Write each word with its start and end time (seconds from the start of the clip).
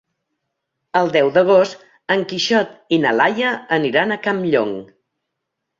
El 1.01 1.11
deu 1.15 1.29
d'agost 1.35 1.85
en 2.17 2.25
Quixot 2.33 2.75
i 2.97 3.01
na 3.05 3.15
Laia 3.21 3.55
aniran 3.79 4.11
a 4.19 4.23
Campllong. 4.27 4.79